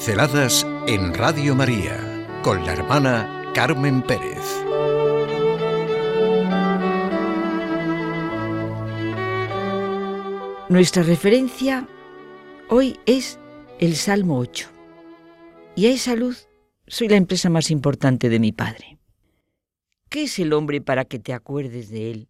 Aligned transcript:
Pinceladas 0.00 0.66
en 0.86 1.12
Radio 1.12 1.54
María 1.54 2.40
con 2.42 2.64
la 2.64 2.72
hermana 2.72 3.52
Carmen 3.54 4.00
Pérez. 4.00 4.38
Nuestra 10.70 11.02
referencia 11.02 11.86
hoy 12.70 12.98
es 13.04 13.38
el 13.78 13.94
Salmo 13.94 14.38
8. 14.38 14.70
Y 15.76 15.84
a 15.84 15.90
esa 15.90 16.16
luz 16.16 16.48
soy 16.86 17.08
la 17.08 17.16
empresa 17.16 17.50
más 17.50 17.70
importante 17.70 18.30
de 18.30 18.38
mi 18.38 18.52
Padre. 18.52 18.98
¿Qué 20.08 20.22
es 20.22 20.38
el 20.38 20.54
hombre 20.54 20.80
para 20.80 21.04
que 21.04 21.18
te 21.18 21.34
acuerdes 21.34 21.90
de 21.90 22.10
él? 22.10 22.28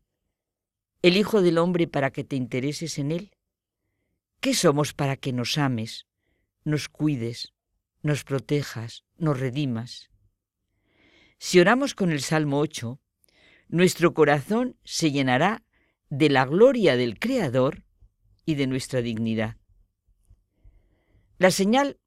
¿El 1.02 1.16
Hijo 1.16 1.40
del 1.40 1.56
hombre 1.56 1.86
para 1.86 2.10
que 2.10 2.24
te 2.24 2.34
intereses 2.34 2.98
en 2.98 3.12
él? 3.12 3.30
¿Qué 4.40 4.54
somos 4.54 4.92
para 4.92 5.16
que 5.16 5.32
nos 5.32 5.56
ames, 5.56 6.08
nos 6.64 6.88
cuides, 6.88 7.52
nos 8.02 8.24
protejas, 8.24 9.04
nos 9.18 9.38
redimas? 9.38 10.10
Si 11.38 11.60
oramos 11.60 11.94
con 11.94 12.10
el 12.10 12.20
Salmo 12.20 12.58
8, 12.58 13.00
nuestro 13.68 14.14
corazón 14.14 14.76
se 14.84 15.10
llenará 15.10 15.62
de 16.08 16.28
la 16.28 16.44
gloria 16.44 16.96
del 16.96 17.18
Creador 17.18 17.84
y 18.44 18.56
de 18.56 18.66
nuestra 18.66 19.00
dignidad. 19.00 19.56
La 21.38 21.50
señal 21.50 21.98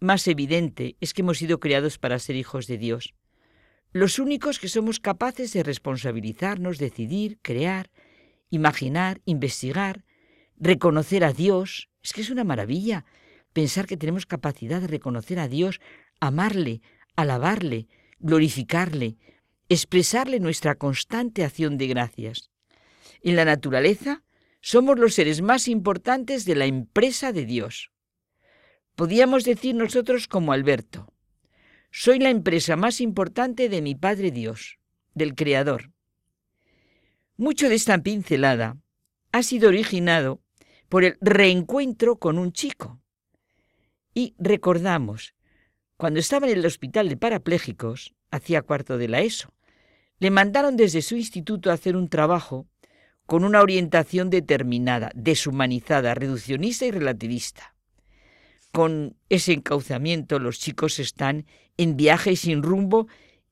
más 0.00 0.26
evidente 0.26 0.96
es 1.00 1.14
que 1.14 1.22
hemos 1.22 1.38
sido 1.38 1.60
creados 1.60 1.98
para 1.98 2.18
ser 2.18 2.36
hijos 2.36 2.66
de 2.66 2.78
Dios, 2.78 3.14
los 3.92 4.18
únicos 4.18 4.58
que 4.58 4.68
somos 4.68 5.00
capaces 5.00 5.52
de 5.52 5.62
responsabilizarnos, 5.62 6.78
decidir, 6.78 7.38
crear, 7.42 7.90
imaginar, 8.48 9.20
investigar, 9.24 10.04
reconocer 10.56 11.24
a 11.24 11.32
Dios. 11.32 11.90
Es 12.02 12.12
que 12.12 12.20
es 12.20 12.30
una 12.30 12.44
maravilla 12.44 13.04
pensar 13.52 13.86
que 13.86 13.96
tenemos 13.96 14.26
capacidad 14.26 14.80
de 14.80 14.86
reconocer 14.86 15.38
a 15.38 15.48
Dios, 15.48 15.80
amarle, 16.20 16.82
alabarle, 17.16 17.88
glorificarle, 18.18 19.16
expresarle 19.68 20.40
nuestra 20.40 20.74
constante 20.74 21.44
acción 21.44 21.78
de 21.78 21.86
gracias. 21.86 22.50
En 23.22 23.36
la 23.36 23.44
naturaleza 23.44 24.22
somos 24.60 24.98
los 24.98 25.14
seres 25.14 25.42
más 25.42 25.68
importantes 25.68 26.44
de 26.44 26.54
la 26.54 26.66
empresa 26.66 27.32
de 27.32 27.44
Dios. 27.44 27.90
Podíamos 28.94 29.44
decir 29.44 29.74
nosotros 29.74 30.28
como 30.28 30.52
Alberto, 30.52 31.12
soy 31.90 32.18
la 32.18 32.30
empresa 32.30 32.76
más 32.76 33.00
importante 33.00 33.68
de 33.68 33.82
mi 33.82 33.94
Padre 33.94 34.30
Dios, 34.30 34.78
del 35.14 35.34
Creador. 35.34 35.90
Mucho 37.36 37.68
de 37.68 37.74
esta 37.74 37.98
pincelada 37.98 38.76
ha 39.32 39.42
sido 39.42 39.68
originado 39.68 40.40
por 40.88 41.04
el 41.04 41.16
reencuentro 41.20 42.16
con 42.16 42.38
un 42.38 42.52
chico. 42.52 42.99
Y 44.14 44.34
recordamos, 44.38 45.34
cuando 45.96 46.20
estaba 46.20 46.48
en 46.48 46.58
el 46.58 46.66
hospital 46.66 47.08
de 47.08 47.16
parapléjicos, 47.16 48.14
hacía 48.30 48.62
cuarto 48.62 48.98
de 48.98 49.08
la 49.08 49.20
ESO, 49.20 49.52
le 50.18 50.30
mandaron 50.30 50.76
desde 50.76 51.02
su 51.02 51.16
instituto 51.16 51.70
a 51.70 51.74
hacer 51.74 51.96
un 51.96 52.08
trabajo 52.08 52.66
con 53.26 53.44
una 53.44 53.62
orientación 53.62 54.28
determinada, 54.28 55.12
deshumanizada, 55.14 56.14
reduccionista 56.14 56.84
y 56.86 56.90
relativista. 56.90 57.74
Con 58.72 59.16
ese 59.28 59.52
encauzamiento 59.52 60.38
los 60.38 60.58
chicos 60.58 60.98
están 60.98 61.46
en 61.76 61.96
viaje 61.96 62.36
sin 62.36 62.62
rumbo 62.62 63.06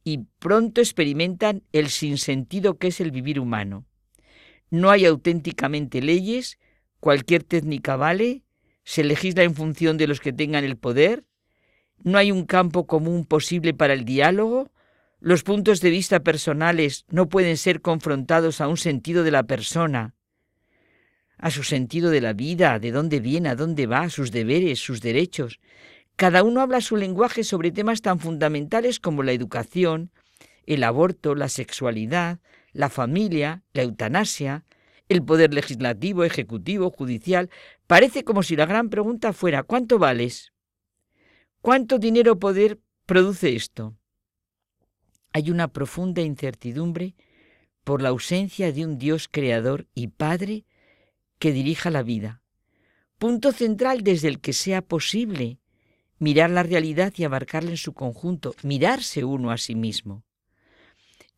y 0.04 0.24
pronto 0.38 0.80
experimentan 0.80 1.62
el 1.72 1.90
sinsentido 1.90 2.78
que 2.78 2.88
es 2.88 3.00
el 3.00 3.10
vivir 3.10 3.38
humano. 3.40 3.84
No 4.70 4.90
hay 4.90 5.06
auténticamente 5.06 6.02
leyes, 6.02 6.58
cualquier 7.00 7.42
técnica 7.44 7.96
vale, 7.96 8.42
se 8.88 9.04
legisla 9.04 9.42
en 9.42 9.54
función 9.54 9.98
de 9.98 10.06
los 10.06 10.18
que 10.18 10.32
tengan 10.32 10.64
el 10.64 10.78
poder, 10.78 11.22
no 12.04 12.16
hay 12.16 12.32
un 12.32 12.46
campo 12.46 12.86
común 12.86 13.26
posible 13.26 13.74
para 13.74 13.92
el 13.92 14.06
diálogo, 14.06 14.72
los 15.20 15.42
puntos 15.42 15.82
de 15.82 15.90
vista 15.90 16.20
personales 16.20 17.04
no 17.10 17.28
pueden 17.28 17.58
ser 17.58 17.82
confrontados 17.82 18.62
a 18.62 18.66
un 18.66 18.78
sentido 18.78 19.24
de 19.24 19.30
la 19.30 19.42
persona, 19.42 20.14
a 21.36 21.50
su 21.50 21.64
sentido 21.64 22.08
de 22.08 22.22
la 22.22 22.32
vida, 22.32 22.78
de 22.78 22.90
dónde 22.90 23.20
viene, 23.20 23.50
a 23.50 23.56
dónde 23.56 23.86
va, 23.86 24.08
sus 24.08 24.32
deberes, 24.32 24.78
sus 24.78 25.02
derechos. 25.02 25.60
Cada 26.16 26.42
uno 26.42 26.62
habla 26.62 26.80
su 26.80 26.96
lenguaje 26.96 27.44
sobre 27.44 27.72
temas 27.72 28.00
tan 28.00 28.18
fundamentales 28.20 29.00
como 29.00 29.22
la 29.22 29.32
educación, 29.32 30.12
el 30.64 30.82
aborto, 30.82 31.34
la 31.34 31.50
sexualidad, 31.50 32.38
la 32.72 32.88
familia, 32.88 33.64
la 33.74 33.82
eutanasia, 33.82 34.64
el 35.08 35.22
poder 35.22 35.54
legislativo, 35.54 36.24
ejecutivo, 36.24 36.90
judicial. 36.90 37.50
Parece 37.86 38.24
como 38.24 38.42
si 38.42 38.56
la 38.56 38.66
gran 38.66 38.90
pregunta 38.90 39.32
fuera 39.32 39.62
¿cuánto 39.62 39.98
vales? 39.98 40.52
¿Cuánto 41.60 41.98
dinero 41.98 42.38
poder 42.38 42.78
produce 43.06 43.56
esto? 43.56 43.96
Hay 45.32 45.50
una 45.50 45.68
profunda 45.68 46.22
incertidumbre 46.22 47.14
por 47.84 48.02
la 48.02 48.10
ausencia 48.10 48.72
de 48.72 48.84
un 48.84 48.98
Dios 48.98 49.28
creador 49.30 49.86
y 49.94 50.08
Padre 50.08 50.64
que 51.38 51.52
dirija 51.52 51.90
la 51.90 52.02
vida. 52.02 52.42
Punto 53.18 53.52
central 53.52 54.02
desde 54.02 54.28
el 54.28 54.40
que 54.40 54.52
sea 54.52 54.82
posible 54.82 55.58
mirar 56.18 56.50
la 56.50 56.62
realidad 56.62 57.12
y 57.16 57.24
abarcarla 57.24 57.70
en 57.70 57.76
su 57.76 57.94
conjunto, 57.94 58.54
mirarse 58.62 59.24
uno 59.24 59.50
a 59.50 59.58
sí 59.58 59.74
mismo. 59.74 60.24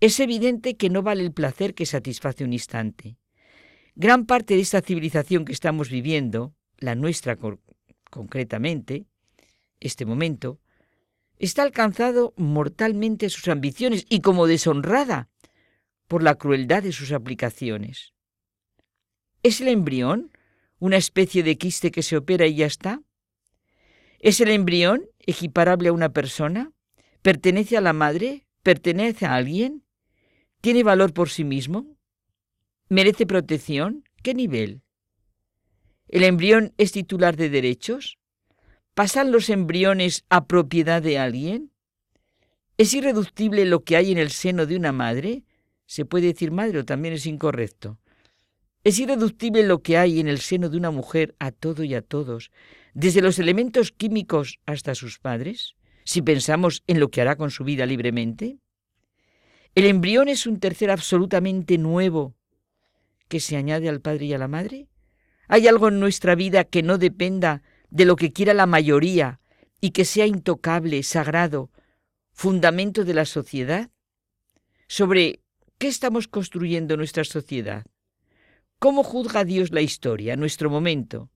Es 0.00 0.18
evidente 0.20 0.76
que 0.76 0.88
no 0.88 1.02
vale 1.02 1.22
el 1.22 1.32
placer 1.32 1.74
que 1.74 1.86
satisface 1.86 2.44
un 2.44 2.52
instante. 2.52 3.16
Gran 4.02 4.24
parte 4.24 4.54
de 4.54 4.62
esta 4.62 4.80
civilización 4.80 5.44
que 5.44 5.52
estamos 5.52 5.90
viviendo, 5.90 6.54
la 6.78 6.94
nuestra 6.94 7.36
concretamente, 8.08 9.04
este 9.78 10.06
momento, 10.06 10.58
está 11.38 11.64
alcanzado 11.64 12.32
mortalmente 12.38 13.28
sus 13.28 13.46
ambiciones 13.48 14.06
y 14.08 14.22
como 14.22 14.46
deshonrada 14.46 15.28
por 16.08 16.22
la 16.22 16.36
crueldad 16.36 16.82
de 16.82 16.92
sus 16.92 17.12
aplicaciones. 17.12 18.14
¿Es 19.42 19.60
el 19.60 19.68
embrión 19.68 20.32
una 20.78 20.96
especie 20.96 21.42
de 21.42 21.58
quiste 21.58 21.90
que 21.90 22.02
se 22.02 22.16
opera 22.16 22.46
y 22.46 22.54
ya 22.54 22.64
está? 22.64 23.02
¿Es 24.18 24.40
el 24.40 24.48
embrión 24.48 25.10
equiparable 25.18 25.90
a 25.90 25.92
una 25.92 26.08
persona? 26.14 26.72
¿Pertenece 27.20 27.76
a 27.76 27.82
la 27.82 27.92
madre? 27.92 28.46
¿Pertenece 28.62 29.26
a 29.26 29.34
alguien? 29.34 29.84
¿Tiene 30.62 30.84
valor 30.84 31.12
por 31.12 31.28
sí 31.28 31.44
mismo? 31.44 31.99
¿Merece 32.92 33.24
protección? 33.24 34.02
¿Qué 34.20 34.34
nivel? 34.34 34.82
¿El 36.08 36.24
embrión 36.24 36.74
es 36.76 36.90
titular 36.90 37.36
de 37.36 37.48
derechos? 37.48 38.18
¿Pasan 38.94 39.30
los 39.30 39.48
embriones 39.48 40.24
a 40.28 40.48
propiedad 40.48 41.00
de 41.00 41.16
alguien? 41.16 41.70
¿Es 42.78 42.92
irreductible 42.92 43.64
lo 43.64 43.84
que 43.84 43.96
hay 43.96 44.10
en 44.10 44.18
el 44.18 44.32
seno 44.32 44.66
de 44.66 44.74
una 44.74 44.90
madre? 44.90 45.44
Se 45.86 46.04
puede 46.04 46.26
decir 46.26 46.50
madre 46.50 46.80
o 46.80 46.84
también 46.84 47.14
es 47.14 47.26
incorrecto. 47.26 48.00
¿Es 48.82 48.98
irreductible 48.98 49.62
lo 49.62 49.82
que 49.82 49.96
hay 49.96 50.18
en 50.18 50.26
el 50.26 50.40
seno 50.40 50.68
de 50.68 50.76
una 50.76 50.90
mujer 50.90 51.36
a 51.38 51.52
todo 51.52 51.84
y 51.84 51.94
a 51.94 52.02
todos, 52.02 52.50
desde 52.92 53.22
los 53.22 53.38
elementos 53.38 53.92
químicos 53.92 54.58
hasta 54.66 54.96
sus 54.96 55.20
padres, 55.20 55.76
si 56.02 56.22
pensamos 56.22 56.82
en 56.88 56.98
lo 56.98 57.08
que 57.08 57.20
hará 57.20 57.36
con 57.36 57.52
su 57.52 57.62
vida 57.62 57.86
libremente? 57.86 58.58
¿El 59.76 59.86
embrión 59.86 60.28
es 60.28 60.44
un 60.48 60.58
tercer 60.58 60.90
absolutamente 60.90 61.78
nuevo 61.78 62.34
que 63.30 63.40
se 63.40 63.56
añade 63.56 63.88
al 63.88 64.00
padre 64.00 64.26
y 64.26 64.34
a 64.34 64.38
la 64.38 64.48
madre? 64.48 64.88
¿Hay 65.46 65.68
algo 65.68 65.88
en 65.88 66.00
nuestra 66.00 66.34
vida 66.34 66.64
que 66.64 66.82
no 66.82 66.98
dependa 66.98 67.62
de 67.88 68.04
lo 68.04 68.16
que 68.16 68.32
quiera 68.32 68.54
la 68.54 68.66
mayoría 68.66 69.40
y 69.80 69.92
que 69.92 70.04
sea 70.04 70.26
intocable, 70.26 71.02
sagrado, 71.04 71.70
fundamento 72.32 73.04
de 73.04 73.14
la 73.14 73.24
sociedad? 73.24 73.90
¿Sobre 74.88 75.40
qué 75.78 75.86
estamos 75.86 76.26
construyendo 76.26 76.96
nuestra 76.96 77.24
sociedad? 77.24 77.86
¿Cómo 78.80 79.04
juzga 79.04 79.44
Dios 79.44 79.70
la 79.70 79.80
historia, 79.80 80.34
nuestro 80.36 80.68
momento? 80.68 81.30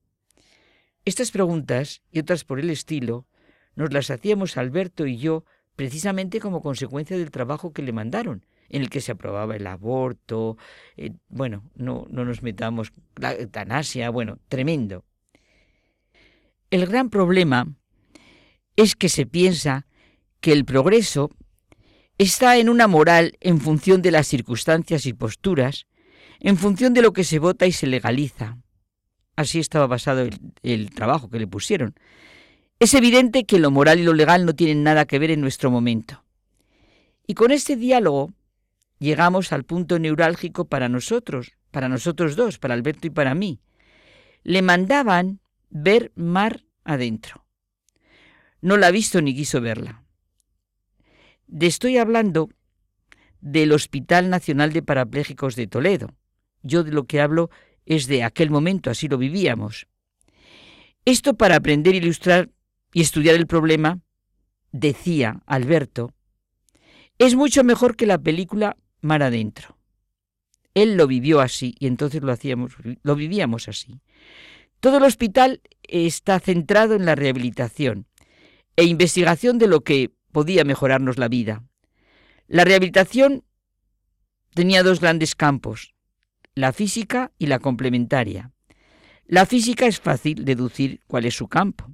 Estas 1.05 1.31
preguntas 1.31 2.03
y 2.11 2.19
otras 2.19 2.43
por 2.45 2.59
el 2.59 2.71
estilo 2.71 3.29
nos 3.77 3.93
las 3.93 4.11
hacíamos 4.11 4.57
Alberto 4.57 5.07
y 5.07 5.19
yo 5.19 5.45
precisamente 5.77 6.41
como 6.41 6.61
consecuencia 6.61 7.17
del 7.17 7.31
trabajo 7.31 7.73
que 7.73 7.83
le 7.83 7.93
mandaron, 7.93 8.47
en 8.69 8.83
el 8.83 8.91
que 8.91 9.01
se 9.01 9.13
aprobaba 9.13 9.57
el 9.57 9.67
aborto, 9.67 10.57
eh, 10.97 11.13
bueno, 11.29 11.65
no, 11.75 12.07
no 12.11 12.25
nos 12.25 12.43
metamos, 12.43 12.93
la 13.17 13.35
eutanasia, 13.35 14.11
bueno, 14.11 14.39
tremendo. 14.49 15.05
El 16.71 16.87
gran 16.87 17.11
problema 17.11 17.69
es 18.77 18.97
que 18.97 19.09
se 19.09 19.27
piensa 19.27 19.87
que 20.41 20.53
el 20.53 20.65
progreso 20.65 21.31
está 22.19 22.59
en 22.59 22.69
una 22.69 22.87
moral 22.87 23.37
en 23.41 23.61
función 23.61 24.03
de 24.03 24.11
las 24.11 24.27
circunstancias 24.27 25.07
y 25.07 25.13
posturas, 25.13 25.87
en 26.41 26.57
función 26.57 26.95
de 26.95 27.03
lo 27.03 27.13
que 27.13 27.25
se 27.25 27.39
vota 27.39 27.67
y 27.67 27.73
se 27.73 27.87
legaliza. 27.87 28.59
Así 29.37 29.59
estaba 29.59 29.87
basado 29.87 30.29
el, 30.63 30.91
trabajo 30.91 31.29
que 31.29 31.39
le 31.39 31.47
pusieron. 31.47 31.95
Es 32.79 32.95
evidente 32.95 33.45
que 33.45 33.59
lo 33.59 33.71
moral 33.71 33.99
y 33.99 34.05
lo 34.05 34.13
legal 34.13 34.45
no 34.45 34.55
tienen 34.55 34.83
nada 34.83 35.07
que 35.07 35.19
ver 35.19 35.31
en 35.31 35.41
nuestro 35.41 35.71
momento. 35.71 36.25
Y 37.27 37.35
con 37.35 37.51
este 37.51 37.77
diálogo 37.77 38.33
llegamos 38.99 39.53
al 39.53 39.65
punto 39.65 39.99
neurálgico 39.99 40.67
para 40.67 40.89
nosotros, 40.89 41.53
para 41.71 41.89
nosotros 41.89 42.37
dos, 42.37 42.59
para 42.59 42.75
Alberto 42.75 43.07
y 43.07 43.11
para 43.11 43.35
mí. 43.35 43.61
Le 44.43 44.63
mandaban 44.63 45.41
ver 45.71 46.13
mar 46.15 46.65
adentro. 46.85 47.45
no 48.61 48.77
la 48.79 48.87
ha 48.87 48.91
visto 48.91 49.21
ni 49.21 49.35
quiso 49.35 49.61
verla. 49.61 50.05
De 51.47 51.67
estoy 51.67 51.99
hablando 51.99 52.49
del 53.41 53.73
Hospital 53.73 54.31
Nacional 54.31 54.73
de 54.73 54.83
Parapléjicos 54.83 55.55
de 55.55 55.67
Toledo. 55.67 56.09
Yo 56.63 56.83
de 56.83 56.93
lo 56.93 57.05
que 57.05 57.21
hablo 57.21 57.51
es 57.85 58.07
de 58.07 58.23
aquel 58.23 58.51
momento, 58.51 58.91
así 58.91 59.07
lo 59.07 59.19
vivíamos. 59.19 59.87
Esto 61.05 61.35
para 61.35 61.57
aprender, 61.57 61.95
ilustrar 61.95 62.49
y 62.95 63.03
estudiar 63.03 63.35
el 63.35 63.47
problema, 63.47 64.01
decía 64.73 65.43
Alberto, 65.45 66.11
es 67.19 67.35
mucho 67.35 67.63
mejor 67.63 67.97
que 67.97 68.07
la 68.07 68.19
película 68.19 68.77
Mar 69.05 69.23
Adentro. 69.23 69.79
Él 70.75 70.97
lo 70.97 71.07
vivió 71.07 71.41
así 71.41 71.77
y 71.79 71.87
entonces 71.87 72.23
lo 72.23 72.33
hacíamos, 72.33 72.73
lo 73.03 73.15
vivíamos 73.15 73.69
así. 73.69 74.01
Todo 74.81 74.97
el 74.97 75.05
hospital 75.05 75.61
está 75.83 76.41
centrado 76.41 76.95
en 76.95 77.05
la 77.05 77.15
rehabilitación 77.15 78.07
e 78.77 78.85
investigación 78.85 79.59
de 79.59 79.69
lo 79.69 79.83
que 79.83 80.13
podía 80.33 80.65
mejorarnos 80.65 81.19
la 81.19 81.29
vida. 81.29 81.63
La 82.49 82.65
rehabilitación 82.65 83.45
tenía 84.55 84.83
dos 84.83 85.01
grandes 85.01 85.35
campos, 85.35 85.95
la 86.55 86.73
física 86.73 87.33
y 87.39 87.47
la 87.47 87.61
complementaria. 87.61 88.53
La 89.27 89.47
física 89.47 89.87
es 89.87 90.01
fácil 90.01 90.45
deducir 90.45 91.01
cuál 91.07 91.25
es 91.25 91.35
su 91.35 91.49
campo. 91.49 91.91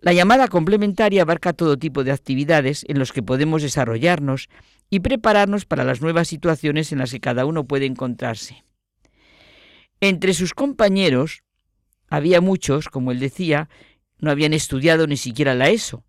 La 0.00 0.14
llamada 0.14 0.48
complementaria 0.48 1.22
abarca 1.22 1.52
todo 1.52 1.78
tipo 1.78 2.04
de 2.04 2.12
actividades 2.12 2.86
en 2.88 2.98
los 2.98 3.12
que 3.12 3.22
podemos 3.22 3.60
desarrollarnos 3.60 4.48
y 4.88 5.00
prepararnos 5.00 5.66
para 5.66 5.84
las 5.84 6.00
nuevas 6.00 6.28
situaciones 6.28 6.90
en 6.92 6.98
las 6.98 7.10
que 7.10 7.20
cada 7.20 7.44
uno 7.44 7.64
puede 7.64 7.84
encontrarse. 7.84 8.64
Entre 10.00 10.32
sus 10.32 10.54
compañeros 10.54 11.42
había 12.08 12.40
muchos, 12.40 12.88
como 12.88 13.12
él 13.12 13.20
decía, 13.20 13.68
no 14.18 14.30
habían 14.30 14.54
estudiado 14.54 15.06
ni 15.06 15.18
siquiera 15.18 15.54
la 15.54 15.68
ESO, 15.68 16.02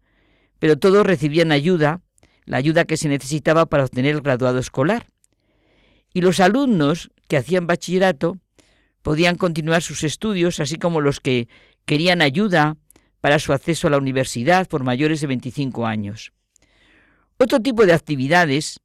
pero 0.58 0.78
todos 0.78 1.06
recibían 1.06 1.52
ayuda, 1.52 2.02
la 2.46 2.58
ayuda 2.58 2.86
que 2.86 2.96
se 2.96 3.10
necesitaba 3.10 3.66
para 3.66 3.84
obtener 3.84 4.16
el 4.16 4.22
graduado 4.22 4.60
escolar. 4.60 5.08
Y 6.14 6.22
los 6.22 6.40
alumnos 6.40 7.12
que 7.28 7.38
hacían 7.38 7.68
bachillerato 7.68 8.38
podían 9.02 9.36
continuar 9.36 9.82
sus 9.82 10.04
estudios, 10.04 10.62
así 10.62 10.78
como 10.78 11.02
los 11.02 11.20
que 11.20 11.50
querían 11.86 12.22
ayuda 12.22 12.78
para 13.22 13.40
su 13.40 13.54
acceso 13.54 13.88
a 13.88 13.92
la 13.92 13.98
universidad 13.98 14.68
por 14.68 14.84
mayores 14.84 15.22
de 15.22 15.28
25 15.28 15.86
años. 15.86 16.34
Otro 17.38 17.60
tipo 17.60 17.86
de 17.86 17.94
actividades 17.94 18.82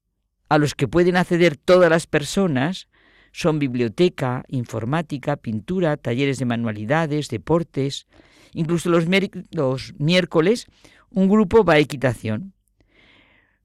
a 0.49 0.59
los 0.59 0.75
que 0.75 0.89
pueden 0.89 1.17
acceder 1.17 1.57
todas 1.57 1.91
las 1.91 2.07
personas 2.07 2.89
son 3.33 3.59
biblioteca, 3.59 4.45
informática, 4.49 5.37
pintura, 5.37 5.97
talleres 5.97 6.39
de 6.39 6.47
manualidades, 6.47 7.29
deportes. 7.29 8.07
Incluso 8.55 8.89
los, 8.89 9.05
los 9.51 9.95
miércoles 9.99 10.67
un 11.11 11.29
grupo 11.29 11.65
va 11.65 11.75
a 11.75 11.79
equitación. 11.79 12.53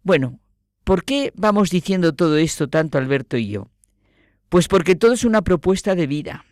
Bueno, 0.04 0.40
¿por 0.84 1.04
qué 1.04 1.32
vamos 1.36 1.70
diciendo 1.70 2.14
todo 2.14 2.38
esto 2.38 2.68
tanto 2.68 2.98
Alberto 2.98 3.38
y 3.38 3.48
yo? 3.48 3.70
Pues 4.50 4.68
porque 4.68 4.96
todo 4.96 5.14
es 5.14 5.24
una 5.24 5.42
propuesta 5.42 5.96
de 5.96 6.08
vida. 6.08 6.46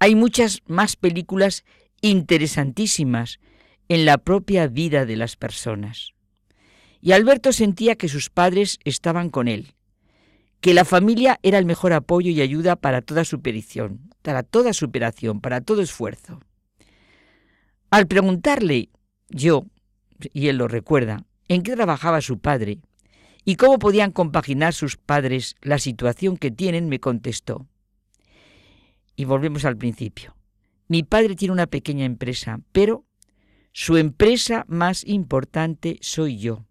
Hay 0.00 0.14
muchas 0.14 0.62
más 0.66 0.96
películas 0.96 1.64
interesantísimas 2.00 3.38
en 3.88 4.04
la 4.04 4.18
propia 4.18 4.66
vida 4.66 5.06
de 5.06 5.16
las 5.16 5.36
personas. 5.36 6.12
Y 7.00 7.12
Alberto 7.12 7.52
sentía 7.52 7.96
que 7.96 8.08
sus 8.08 8.28
padres 8.30 8.78
estaban 8.84 9.30
con 9.30 9.48
él, 9.48 9.74
que 10.60 10.74
la 10.74 10.84
familia 10.84 11.38
era 11.42 11.58
el 11.58 11.64
mejor 11.64 11.92
apoyo 11.92 12.30
y 12.30 12.40
ayuda 12.40 12.76
para 12.76 13.02
toda 13.02 13.24
superación, 13.24 14.10
para 14.22 14.42
toda 14.42 14.72
superación, 14.72 15.40
para 15.40 15.60
todo 15.60 15.80
esfuerzo. 15.80 16.40
Al 17.90 18.06
preguntarle 18.06 18.90
yo, 19.28 19.64
y 20.32 20.48
él 20.48 20.56
lo 20.56 20.68
recuerda, 20.68 21.24
en 21.48 21.62
qué 21.62 21.74
trabajaba 21.74 22.20
su 22.20 22.38
padre 22.38 22.80
y 23.44 23.56
cómo 23.56 23.78
podían 23.78 24.12
compaginar 24.12 24.74
sus 24.74 24.96
padres 24.96 25.54
la 25.62 25.78
situación 25.78 26.36
que 26.36 26.50
tienen, 26.50 26.88
me 26.88 27.00
contestó. 27.00 27.66
Y 29.16 29.24
volvemos 29.24 29.64
al 29.64 29.76
principio. 29.76 30.37
Mi 30.88 31.02
padre 31.02 31.36
tiene 31.36 31.52
una 31.52 31.66
pequeña 31.66 32.06
empresa, 32.06 32.60
pero 32.72 33.04
su 33.72 33.98
empresa 33.98 34.64
más 34.68 35.04
importante 35.04 35.98
soy 36.00 36.38
yo, 36.38 36.66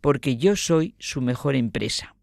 porque 0.00 0.38
yo 0.38 0.56
soy 0.56 0.96
su 0.98 1.20
mejor 1.20 1.54
empresa. 1.54 2.16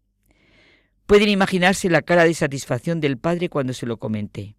Pueden 1.06 1.28
imaginarse 1.28 1.88
la 1.88 2.02
cara 2.02 2.24
de 2.24 2.34
satisfacción 2.34 3.00
del 3.00 3.16
padre 3.16 3.48
cuando 3.48 3.72
se 3.72 3.86
lo 3.86 3.98
comenté. 3.98 4.56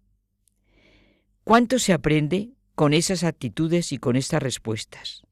¿Cuánto 1.44 1.78
se 1.78 1.92
aprende 1.92 2.54
con 2.74 2.94
esas 2.94 3.22
actitudes 3.22 3.92
y 3.92 3.98
con 3.98 4.16
estas 4.16 4.42
respuestas? 4.42 5.22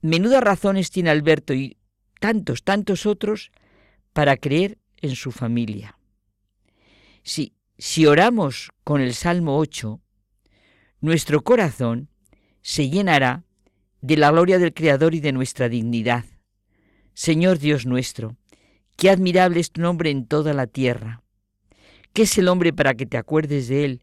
Menudas 0.00 0.42
razones 0.42 0.90
tiene 0.90 1.10
Alberto 1.10 1.52
y 1.52 1.76
tantos, 2.20 2.62
tantos 2.62 3.06
otros 3.06 3.50
para 4.12 4.36
creer 4.36 4.78
en 4.98 5.16
su 5.16 5.32
familia. 5.32 5.98
Si, 7.24 7.54
si 7.76 8.06
oramos 8.06 8.70
con 8.84 9.00
el 9.00 9.14
Salmo 9.14 9.58
8, 9.58 10.00
nuestro 11.00 11.42
corazón 11.42 12.08
se 12.62 12.90
llenará 12.90 13.44
de 14.00 14.16
la 14.16 14.30
gloria 14.30 14.58
del 14.58 14.74
Creador 14.74 15.14
y 15.14 15.20
de 15.20 15.32
nuestra 15.32 15.68
dignidad. 15.68 16.24
Señor 17.14 17.58
Dios 17.58 17.86
nuestro, 17.86 18.36
qué 18.96 19.10
admirable 19.10 19.60
es 19.60 19.70
tu 19.70 19.80
nombre 19.80 20.10
en 20.10 20.26
toda 20.26 20.54
la 20.54 20.66
tierra. 20.66 21.22
¿Qué 22.12 22.22
es 22.22 22.38
el 22.38 22.48
hombre 22.48 22.72
para 22.72 22.94
que 22.94 23.06
te 23.06 23.16
acuerdes 23.16 23.68
de 23.68 23.84
él, 23.84 24.02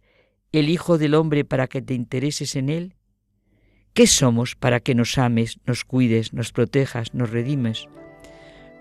el 0.51 0.69
Hijo 0.69 0.97
del 0.97 1.15
hombre 1.15 1.43
para 1.45 1.67
que 1.67 1.81
te 1.81 1.93
intereses 1.93 2.55
en 2.55 2.69
él? 2.69 2.95
¿Qué 3.93 4.07
somos 4.07 4.55
para 4.55 4.81
que 4.81 4.95
nos 4.95 5.17
ames, 5.17 5.57
nos 5.65 5.85
cuides, 5.85 6.33
nos 6.33 6.51
protejas, 6.51 7.13
nos 7.13 7.29
redimes? 7.29 7.87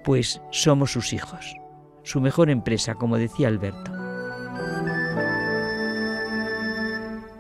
Pues 0.03 0.41
somos 0.51 0.91
sus 0.91 1.13
hijos, 1.13 1.55
su 2.03 2.21
mejor 2.21 2.51
empresa, 2.51 2.95
como 2.95 3.17
decía 3.17 3.49
Alberto. 3.49 3.94